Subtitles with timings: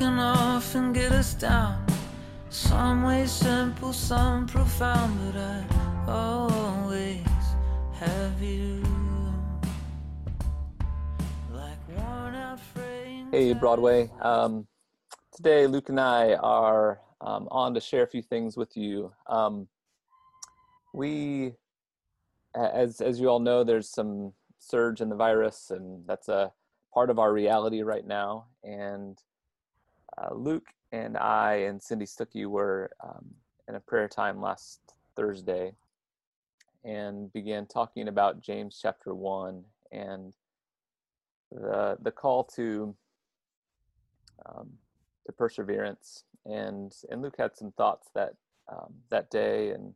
[0.00, 1.84] can often get us down.
[2.48, 5.62] Some ways simple, some profound, but I
[6.08, 7.20] always
[7.92, 8.82] have you.
[11.52, 11.76] Like.
[13.30, 14.10] Hey, Broadway.
[14.22, 14.66] Um,
[15.36, 19.12] today, Luke and I are um, on to share a few things with you.
[19.26, 19.68] Um,
[20.94, 21.52] we,
[22.54, 26.52] as as you all know, there's some surge in the virus, and that's a
[26.94, 28.46] part of our reality right now.
[28.64, 29.18] And
[30.20, 33.24] uh, Luke and I and Cindy Stuckey were um,
[33.68, 34.80] in a prayer time last
[35.16, 35.72] Thursday,
[36.84, 40.34] and began talking about James chapter one and
[41.50, 42.94] the the call to
[44.46, 44.70] um,
[45.26, 46.24] to perseverance.
[46.46, 48.34] And and Luke had some thoughts that
[48.68, 49.94] um, that day and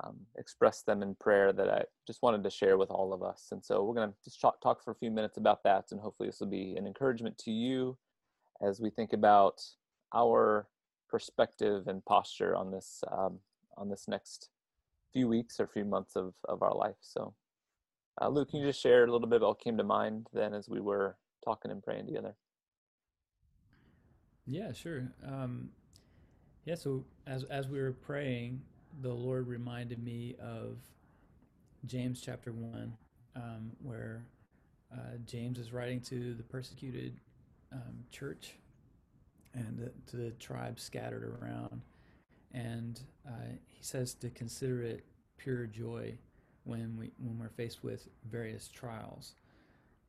[0.00, 3.48] um, expressed them in prayer that I just wanted to share with all of us.
[3.52, 6.00] And so we're going to just talk, talk for a few minutes about that, and
[6.00, 7.96] hopefully this will be an encouragement to you
[8.62, 9.62] as we think about
[10.14, 10.68] our
[11.08, 13.38] perspective and posture on this um,
[13.76, 14.50] on this next
[15.12, 16.96] few weeks or few months of, of our life.
[17.00, 17.34] So,
[18.20, 20.52] uh, Luke, can you just share a little bit about what came to mind then
[20.52, 22.34] as we were talking and praying together?
[24.46, 25.12] Yeah, sure.
[25.26, 25.70] Um,
[26.64, 28.60] yeah, so as as we were praying,
[29.02, 30.78] the Lord reminded me of
[31.86, 32.96] James chapter one,
[33.36, 34.24] um, where
[34.92, 37.14] uh, James is writing to the persecuted
[37.72, 38.54] um, church
[39.54, 41.82] and the, to the tribes scattered around,
[42.52, 45.04] and uh, he says to consider it
[45.36, 46.16] pure joy
[46.64, 49.34] when we when we're faced with various trials,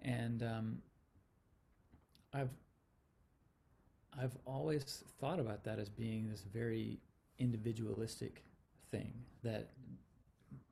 [0.01, 0.77] and um,
[2.33, 2.51] I've
[4.21, 6.99] I've always thought about that as being this very
[7.37, 8.43] individualistic
[8.91, 9.69] thing that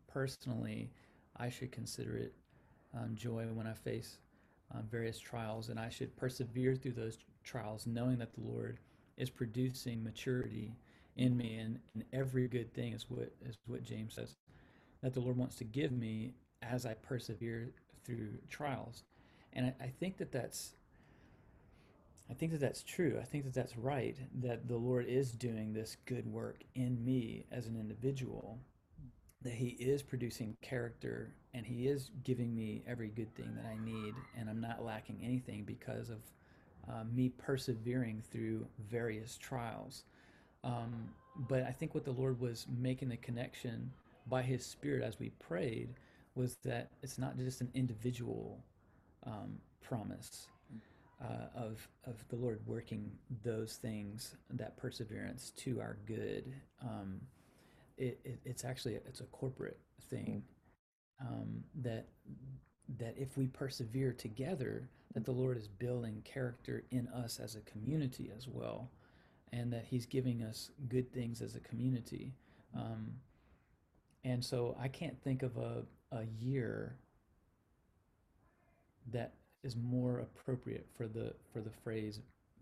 [0.08, 0.92] personally
[1.38, 2.34] I should consider it
[2.94, 4.18] um, joy when I face
[4.74, 8.80] um, various trials, and I should persevere through those trials, knowing that the Lord
[9.18, 10.76] is producing maturity
[11.16, 14.36] in me, and, and every good thing is what is what James says
[15.02, 17.70] that the Lord wants to give me as I persevere
[18.06, 19.04] through trials,
[19.54, 20.74] and I, I think that that's
[22.30, 23.18] I think that that's true.
[23.22, 24.18] I think that that's right.
[24.42, 28.60] That the Lord is doing this good work in me as an individual.
[29.44, 33.78] That He is producing character and He is giving me every good thing that I
[33.84, 36.20] need, and I'm not lacking anything because of
[36.90, 40.04] uh, me persevering through various trials.
[40.64, 41.10] Um,
[41.50, 43.92] but I think what the Lord was making the connection
[44.28, 45.90] by His Spirit as we prayed
[46.36, 48.60] was that it's not just an individual
[49.26, 50.48] um, promise
[51.22, 53.12] uh, of of the Lord working
[53.44, 56.54] those things, that perseverance to our good.
[56.82, 57.22] Um,
[57.98, 60.44] it, it, it's actually it's a corporate thing
[61.22, 62.08] um, that
[63.00, 67.62] that if we persevere together, that the Lord is building character in us as a
[67.62, 68.92] community as well,
[69.54, 72.34] and that He's giving us good things as a community.
[72.76, 73.14] Um,
[74.24, 76.96] and so I can't think of a a year
[79.12, 82.20] that is more appropriate for the for the phrase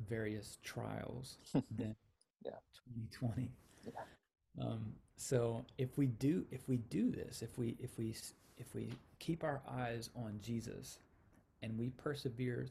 [0.09, 1.95] various trials than
[2.43, 2.51] Yeah.
[3.11, 3.51] 2020
[3.85, 3.91] Yeah.
[4.61, 8.15] Um, so if we do if we do this if we if we
[8.57, 8.89] if we
[9.19, 10.99] keep our eyes on jesus
[11.63, 12.67] and we persevere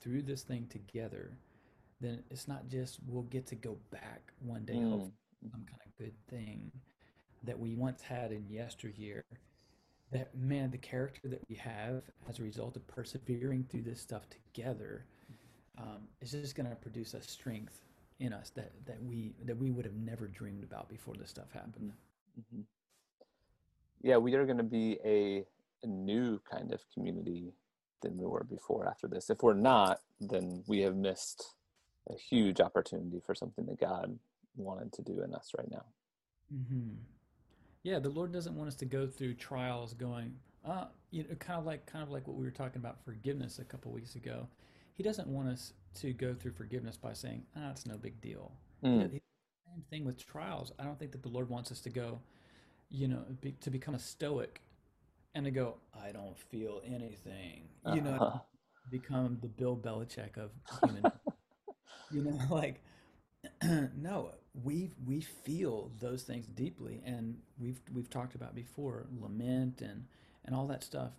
[0.00, 1.32] through this thing together
[2.00, 5.96] then it's not just we'll get to go back one day Mm, some kind of
[5.98, 6.70] good thing
[7.44, 9.24] that we once had in yesteryear
[10.12, 14.22] that man the character that we have as a result of persevering through this stuff
[14.30, 15.04] together
[15.78, 17.82] um, is just going to produce a strength
[18.20, 21.50] in us that that we that we would have never dreamed about before this stuff
[21.52, 21.92] happened
[22.38, 22.64] mhm.
[24.02, 25.44] Yeah, we are going to be a,
[25.82, 27.52] a new kind of community
[28.02, 29.30] than we were before after this.
[29.30, 31.54] If we're not, then we have missed
[32.08, 34.18] a huge opportunity for something that God
[34.56, 35.84] wanted to do in us right now.
[36.50, 36.94] hmm
[37.82, 40.34] yeah the lord doesn't want us to go through trials going
[40.64, 43.58] uh you know kind of like kind of like what we were talking about forgiveness
[43.58, 44.48] a couple weeks ago
[44.94, 48.52] he doesn't want us to go through forgiveness by saying ah it's no big deal.
[48.84, 50.72] Mm, same thing with trials.
[50.78, 52.20] I don't think that the lord wants us to go
[52.90, 54.62] you know be, to become a stoic
[55.34, 57.68] and to go i don't feel anything.
[57.92, 58.38] You know uh-huh.
[58.90, 60.50] become the bill belichick of
[60.82, 61.12] human
[62.10, 62.82] you know like
[63.96, 64.32] no
[64.64, 70.06] we we feel those things deeply and we've we've talked about before lament and
[70.44, 71.12] and all that stuff.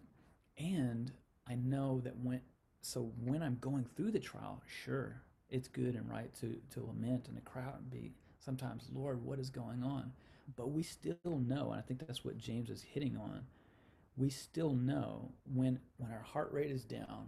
[0.57, 1.11] And
[1.47, 2.41] i know that when
[2.81, 7.27] so when i'm going through the trial sure it's good and right to to lament
[7.27, 10.11] and to cry out and be sometimes lord what is going on
[10.55, 13.41] but we still know and i think that's what james is hitting on
[14.17, 17.27] we still know when when our heart rate is down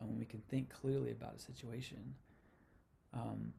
[0.00, 2.14] and when we can think clearly about a situation
[3.14, 3.52] um,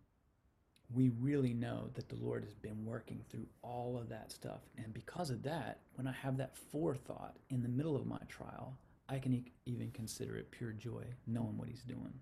[0.93, 4.61] we really know that the Lord has been working through all of that stuff.
[4.77, 8.77] And because of that, when I have that forethought in the middle of my trial,
[9.13, 12.13] I can e- even consider it pure joy, knowing what He's doing.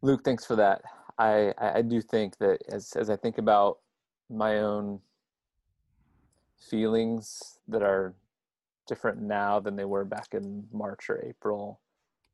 [0.00, 0.82] Luke, thanks for that.
[1.18, 3.78] I, I do think that as, as I think about
[4.30, 5.00] my own
[6.70, 8.14] feelings that are
[8.86, 11.80] different now than they were back in March or April,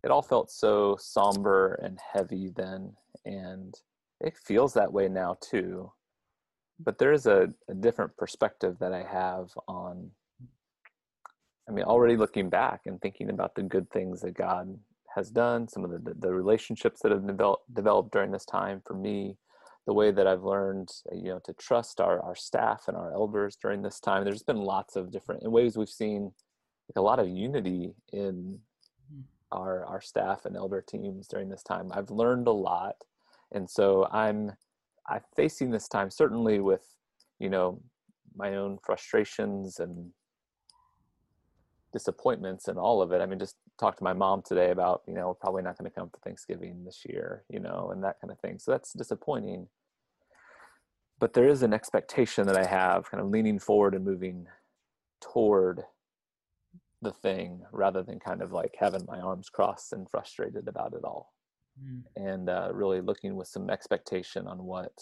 [0.05, 2.93] it all felt so somber and heavy then.
[3.25, 3.75] And
[4.21, 5.93] it feels that way now too.
[6.79, 10.11] But there is a, a different perspective that I have on,
[11.69, 14.79] I mean, already looking back and thinking about the good things that God
[15.15, 18.95] has done, some of the, the relationships that have developed, developed during this time for
[18.95, 19.37] me,
[19.87, 23.57] the way that I've learned, you know, to trust our, our staff and our elders
[23.61, 24.25] during this time.
[24.25, 26.33] There's been lots of different in ways we've seen
[26.89, 28.59] like a lot of unity in
[29.13, 29.23] mm.
[29.51, 31.91] our our staff and elder teams during this time.
[31.93, 32.97] I've learned a lot,
[33.53, 34.53] and so I'm
[35.09, 36.85] I'm facing this time certainly with
[37.39, 37.81] you know
[38.35, 40.11] my own frustrations and
[41.93, 43.21] disappointments and all of it.
[43.21, 45.91] I mean, just talked to my mom today about, you know, we're probably not going
[45.91, 48.59] to come for Thanksgiving this year, you know, and that kind of thing.
[48.59, 49.69] So that's disappointing.
[51.19, 54.47] But there is an expectation that I have kind of leaning forward and moving
[55.21, 55.83] toward
[57.01, 61.05] the thing rather than kind of like having my arms crossed and frustrated about it
[61.05, 61.33] all.
[61.83, 62.03] Mm.
[62.17, 64.93] And uh, really looking with some expectation on what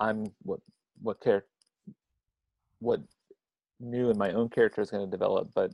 [0.00, 0.60] I'm, what,
[1.00, 1.44] what care,
[2.80, 3.00] what
[3.80, 5.70] new in my own character is going to develop, but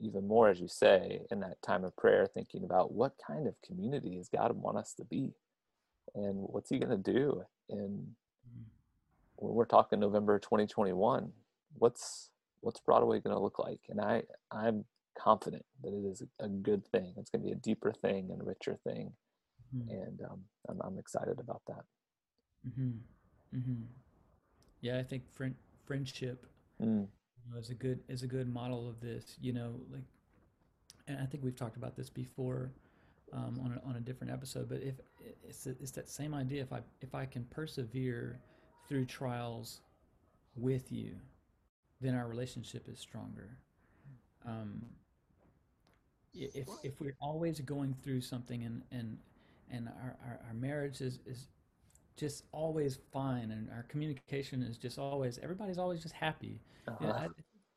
[0.00, 3.54] even more, as you say, in that time of prayer, thinking about what kind of
[3.66, 5.32] community does God want us to be,
[6.14, 7.42] and what's He going to do.
[7.68, 7.98] And
[8.48, 8.64] mm.
[9.36, 11.32] when we're talking November 2021,
[11.74, 12.30] what's
[12.60, 13.80] what's Broadway going to look like?
[13.88, 14.84] And I I'm
[15.18, 17.14] confident that it is a good thing.
[17.16, 19.12] It's going to be a deeper thing and a richer thing,
[19.74, 19.90] mm-hmm.
[19.90, 21.84] and um, I'm I'm excited about that.
[22.68, 23.58] Mm-hmm.
[23.58, 23.82] Mm-hmm.
[24.80, 25.54] Yeah, I think friend
[25.84, 26.46] friendship.
[26.82, 27.08] Mm
[27.52, 29.36] know, is a good is a good model of this.
[29.40, 30.02] You know, like,
[31.06, 32.70] and I think we've talked about this before
[33.32, 34.68] um, on a, on a different episode.
[34.68, 34.94] But if
[35.48, 38.40] it's it's that same idea, if I if I can persevere
[38.88, 39.80] through trials
[40.56, 41.14] with you,
[42.00, 43.56] then our relationship is stronger.
[44.46, 44.82] Um,
[46.34, 49.18] if if we're always going through something and and
[49.70, 51.46] and our, our, our marriage is, is
[52.20, 56.98] just always fine and our communication is just always everybody's always just happy uh-huh.
[57.00, 57.28] you know, I,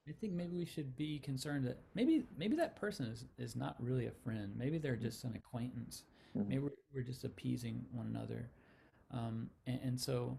[0.10, 3.76] I, think maybe we should be concerned that maybe maybe that person is, is not
[3.80, 5.06] really a friend maybe they're mm-hmm.
[5.06, 6.04] just an acquaintance
[6.38, 6.50] mm-hmm.
[6.50, 8.50] maybe we're, we're, just appeasing one another
[9.12, 10.38] um, and, and, so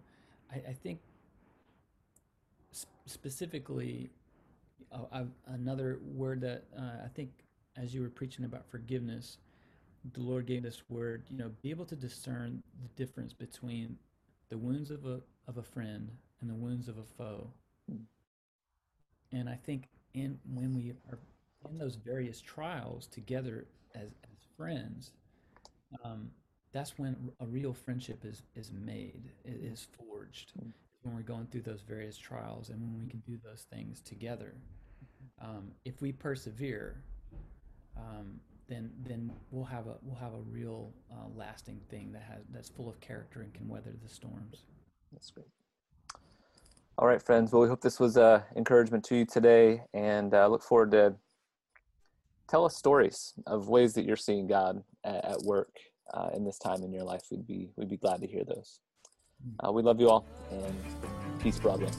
[0.53, 1.01] I, I think
[2.77, 4.11] sp- specifically
[4.93, 7.31] uh, another word that uh, I think
[7.77, 9.39] as you were preaching about forgiveness
[10.13, 13.97] the Lord gave this word, you know, be able to discern the difference between
[14.51, 16.11] the wounds of a of a friend
[16.41, 17.49] and the wounds of a foe.
[19.33, 21.19] And I think in when we are
[21.71, 25.13] in those various trials together as as friends,
[26.05, 26.31] um,
[26.73, 30.53] that's when a real friendship is is made, it is forged.
[31.03, 34.55] When we're going through those various trials and when we can do those things together.
[35.39, 36.97] Um, if we persevere,
[37.97, 42.43] um, then then we'll have a we'll have a real uh, lasting thing that has
[42.53, 44.65] that's full of character and can weather the storms.
[45.13, 45.47] That's great.
[46.97, 47.53] All right, friends.
[47.53, 51.17] Well, we hope this was uh, encouragement to you today, and uh, look forward to
[52.49, 55.77] tell us stories of ways that you're seeing God at, at work
[56.13, 57.23] uh, in this time in your life.
[57.31, 58.81] We'd be we'd be glad to hear those.
[59.43, 59.67] Hmm.
[59.69, 60.75] Uh, we love you all, and
[61.41, 61.91] peace, Broadway.